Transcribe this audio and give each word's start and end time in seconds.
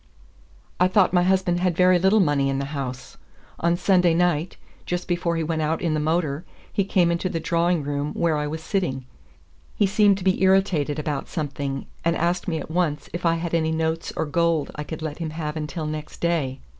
"I 0.79 0.87
thought 0.87 1.13
my 1.13 1.21
husband 1.21 1.59
had 1.59 1.77
very 1.77 1.99
little 1.99 2.19
money 2.19 2.49
in 2.49 2.57
the 2.57 2.65
house. 2.73 3.17
On 3.59 3.77
Sunday 3.77 4.15
night, 4.15 4.57
just 4.83 5.07
before 5.07 5.35
he 5.35 5.43
went 5.43 5.61
out 5.61 5.79
in 5.79 5.93
the 5.93 5.99
motor, 5.99 6.43
he 6.73 6.83
came 6.83 7.11
into 7.11 7.29
the 7.29 7.39
drawing 7.39 7.83
room 7.83 8.11
where 8.15 8.35
I 8.35 8.47
was 8.47 8.63
sitting. 8.63 9.05
He 9.75 9.85
seemed 9.85 10.17
to 10.17 10.23
be 10.23 10.41
irritated 10.41 10.97
about 10.97 11.27
something, 11.29 11.85
and 12.03 12.15
asked 12.17 12.47
me 12.47 12.57
at 12.57 12.71
once 12.71 13.09
if 13.13 13.27
I 13.27 13.35
had 13.35 13.53
any 13.53 13.71
notes 13.71 14.11
or 14.17 14.25
gold 14.25 14.71
I 14.73 14.83
could 14.85 15.03
let 15.03 15.19
him 15.19 15.29
have 15.29 15.55
until 15.55 15.85
next 15.85 16.19
day. 16.19 16.61